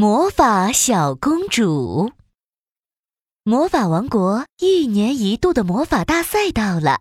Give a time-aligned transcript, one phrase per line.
[0.00, 2.12] 魔法小公主。
[3.42, 7.00] 魔法王国一年一度的魔法大赛到了，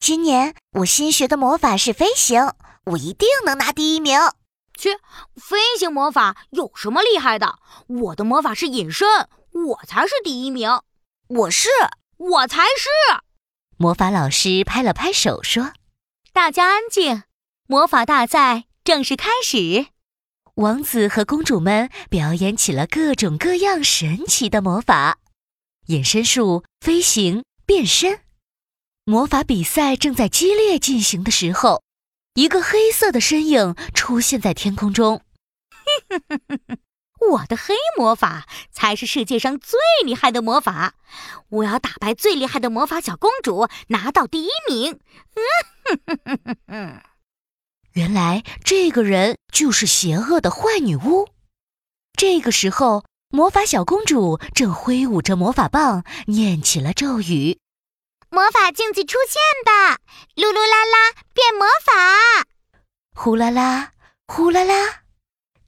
[0.00, 2.54] 今年我新学的魔法是飞行，
[2.86, 4.18] 我一定能拿第一名。
[4.72, 4.94] 切，
[5.36, 7.58] 飞行魔法有什么厉害的？
[7.88, 9.06] 我的魔法是隐身，
[9.52, 10.80] 我才是第一名。
[11.28, 11.68] 我是，
[12.16, 12.88] 我才是。
[13.76, 15.74] 魔法老师拍了拍手说
[16.32, 17.24] ：“大家安静，
[17.66, 19.88] 魔法大赛正式开始。”
[20.56, 25.18] 王子和公主们表演起了各种各样神奇的魔法：
[25.86, 28.20] 隐身术、飞行、变身。
[29.04, 31.82] 魔法比赛正在激烈进行的时候，
[32.34, 35.22] 一个黑色的身影出现在天空中。
[37.32, 40.94] 我的黑魔法才是世界上最厉害的魔法！
[41.48, 44.92] 我要打败最厉害的魔法小公主，拿到第一名！
[44.92, 45.42] 嗯
[45.84, 46.56] 哼哼哼哼
[47.94, 51.28] 嗯，原来这个人就是邪恶的坏女巫。
[52.16, 57.58] 这个时候，魔法小公主正挥舞着魔法棒，念起了咒语
[58.30, 59.98] ：“魔法镜子出现吧，
[60.36, 62.46] 噜噜啦啦变魔法，
[63.14, 63.92] 呼啦啦，
[64.26, 65.02] 呼啦啦。”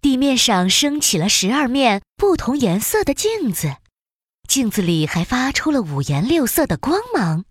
[0.00, 3.76] 地面上升起了十二面不同颜色的镜子，
[4.48, 7.44] 镜子里还发出了五颜六色的光芒。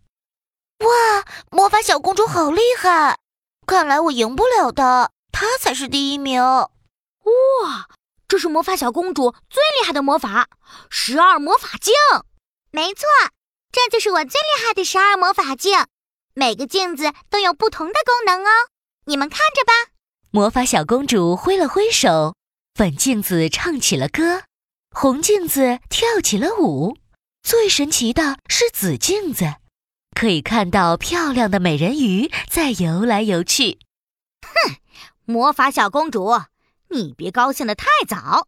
[0.79, 3.17] 哇，魔法小公主好厉害！
[3.65, 6.41] 看来我赢不了她，她才是第一名。
[6.41, 6.69] 哇，
[8.27, 10.47] 这是魔法小公主最厉害的魔法——
[10.89, 11.93] 十二魔法镜。
[12.71, 13.03] 没错，
[13.71, 15.85] 这就是我最厉害的十二魔法镜。
[16.33, 18.49] 每个镜子都有不同的功能哦，
[19.05, 19.91] 你们看着吧。
[20.31, 22.35] 魔法小公主挥了挥手，
[22.73, 24.43] 粉镜子唱起了歌，
[24.91, 26.97] 红镜子跳起了舞，
[27.41, 29.55] 最神奇的是紫镜子。
[30.15, 33.79] 可以看到漂亮的美人鱼在游来游去。
[34.41, 34.77] 哼，
[35.25, 36.41] 魔法小公主，
[36.89, 38.47] 你别高兴得太早，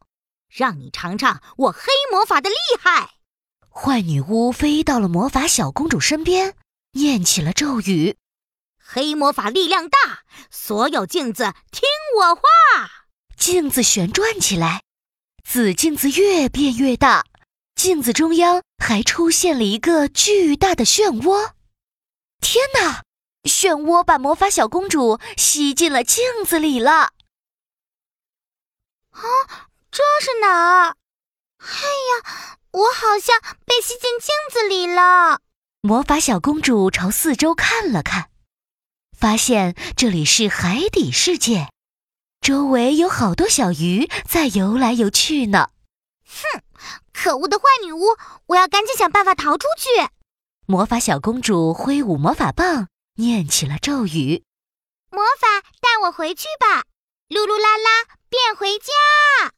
[0.50, 3.10] 让你尝尝我黑魔法的厉害。
[3.70, 6.56] 坏女巫飞到了魔法小公主身边，
[6.94, 8.16] 念起了咒语
[8.82, 11.84] ：“黑魔法力量大，所有镜子听
[12.18, 12.42] 我话。”
[13.36, 14.82] 镜子旋转起来，
[15.44, 17.26] 紫镜子越变越大，
[17.76, 21.52] 镜子中央还出现了一个巨大的漩涡。
[22.40, 23.04] 天哪！
[23.44, 27.14] 漩涡把魔法小公主吸进了镜子里了。
[29.12, 29.22] 啊，
[29.90, 30.96] 这是哪儿？
[31.60, 35.40] 哎呀，我好像被吸进镜子里了。
[35.82, 38.30] 魔法小公主朝四周看了看，
[39.18, 41.70] 发现这里是海底世界，
[42.42, 45.70] 周围有好多小鱼在游来游去呢。
[46.26, 46.62] 哼，
[47.14, 48.18] 可恶的坏女巫！
[48.48, 50.10] 我要赶紧想办法逃出去。
[50.70, 54.44] 魔法小公主挥舞魔法棒，念起了咒语
[55.10, 56.84] ：“魔法带我回去吧，
[57.30, 59.54] 噜噜啦啦变回家。”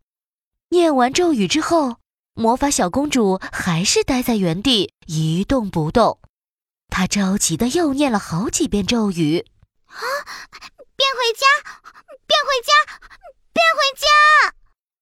[0.69, 1.97] 念完咒语之后，
[2.35, 6.19] 魔法小公主还是待在原地一动不动。
[6.89, 9.47] 她着急的又念了好几遍咒语
[9.89, 9.97] ：“啊，
[10.95, 11.47] 变回家，
[12.27, 12.99] 变回家，
[13.51, 14.53] 变回家！”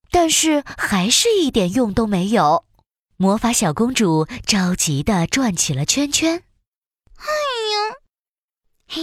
[0.10, 2.64] 但是还是一点用都没有。
[3.20, 6.44] 魔法小公主着急地转起了圈圈。
[7.16, 7.26] 哎
[7.74, 7.96] 呀，
[8.88, 9.02] 嘿，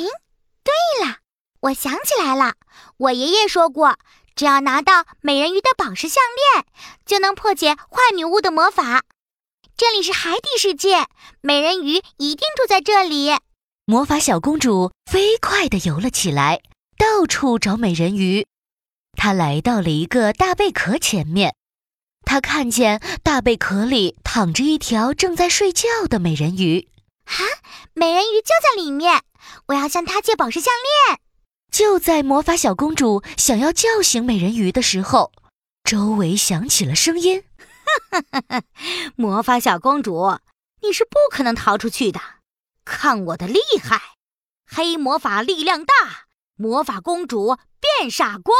[0.62, 1.16] 对了，
[1.62, 2.54] 我想起来了，
[2.96, 3.98] 我爷爷说过，
[4.36, 6.22] 只要拿到美人鱼的宝石项
[6.54, 6.64] 链，
[7.04, 9.02] 就能破解坏女巫的魔法。
[9.76, 11.08] 这里是海底世界，
[11.40, 13.32] 美人鱼一定住在这里。
[13.84, 16.62] 魔法小公主飞快地游了起来，
[16.96, 18.46] 到处找美人鱼。
[19.16, 21.56] 她来到了一个大贝壳前面。
[22.24, 26.88] 他看见大贝壳里躺着一条正在睡觉的美人鱼，
[27.26, 27.38] 啊，
[27.92, 29.22] 美人鱼就在里面！
[29.66, 30.72] 我要向她借宝石项
[31.08, 31.20] 链。
[31.70, 35.32] 就在魔法小公主想要叫醒美人鱼的时候，
[35.84, 37.44] 周围响起了声音
[39.16, 40.38] ：“魔法小公主，
[40.82, 42.20] 你是不可能逃出去的！
[42.84, 44.00] 看我的厉害，
[44.66, 48.54] 黑魔法力量大，魔法公主变傻瓜！”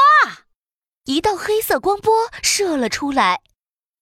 [1.05, 3.43] 一道黑色光波射了出来。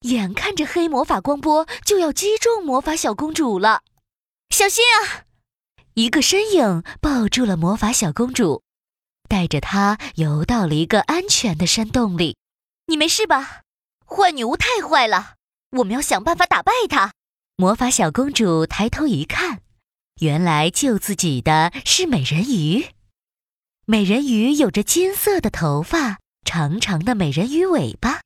[0.02, 3.82] 眼看着黑魔法光波就要击中魔法小公主了，
[4.50, 5.24] 小心啊！
[5.94, 8.62] 一个身影抱住了魔法小公主，
[9.28, 12.36] 带着她游到了一个安全的山洞里。
[12.86, 13.62] 你没事吧？
[14.06, 15.34] 坏女巫太坏了，
[15.78, 17.12] 我们要想办法打败她。
[17.56, 19.60] 魔法小公主抬头一看，
[20.20, 22.86] 原来救自己的是美人鱼。
[23.84, 28.20] 美人鱼有着金色的头发，长长的美人鱼尾巴。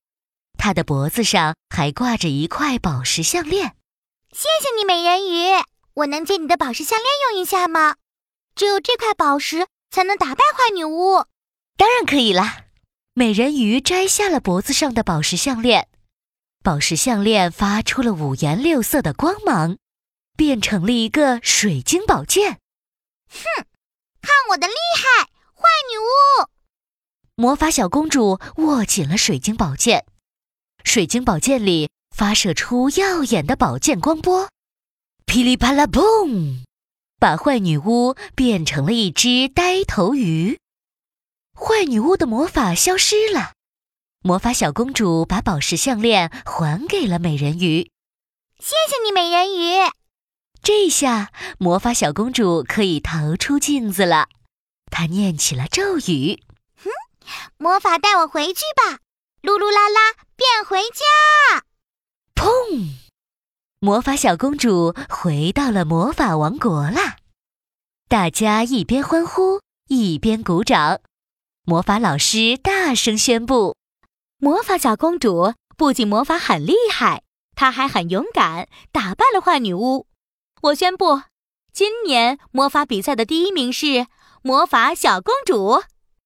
[0.66, 3.76] 她的脖子上还挂着一块宝石项链。
[4.32, 5.62] 谢谢你，美人鱼。
[5.94, 7.94] 我能借你的宝石项链用一下吗？
[8.56, 11.24] 只有这块宝石才能打败坏女巫。
[11.76, 12.64] 当然可以啦。
[13.14, 15.86] 美人鱼摘下了脖子上的宝石项链，
[16.64, 19.76] 宝石项链发出了五颜六色的光芒，
[20.36, 22.58] 变成了一个水晶宝剑。
[23.30, 23.64] 哼，
[24.20, 26.50] 看我的厉害，坏女巫！
[27.36, 30.04] 魔法小公主握紧了水晶宝剑，
[30.86, 34.48] 水晶宝剑里发射出耀眼的宝剑光波，
[35.26, 36.62] 噼里啪啦嘣，
[37.18, 40.58] 把坏女巫变成了一只呆头鱼。
[41.54, 43.52] 坏女巫的魔法消失了。
[44.22, 47.90] 魔法小公主把宝石项链还给了美人鱼，
[48.60, 49.90] 谢谢你，美人鱼。
[50.62, 54.28] 这下魔法小公主可以逃出镜子了。
[54.90, 56.40] 她念起了咒语
[56.82, 56.90] ：“哼，
[57.58, 59.00] 魔法带我回去吧，
[59.46, 61.62] 噜噜啦啦变回家。”
[62.34, 62.96] 砰！
[63.78, 67.18] 魔法小公主回到了魔法王国啦。
[68.08, 71.00] 大家一边欢呼一边鼓掌。
[71.64, 73.76] 魔法老师大声宣布。
[74.38, 77.22] 魔法小公主不仅魔法很厉害，
[77.54, 80.08] 她还很勇敢，打败了坏女巫。
[80.62, 81.22] 我宣布，
[81.72, 84.08] 今年魔法比赛的第一名是
[84.42, 85.84] 魔法小公主。